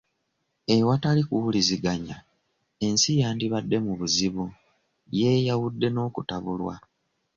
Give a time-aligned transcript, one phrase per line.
[0.75, 2.17] Ewatali kuwuliziganya,
[2.85, 4.45] ensi yandibadde mu buzibu,
[5.19, 6.75] yeeyawudde n'okutabulwa.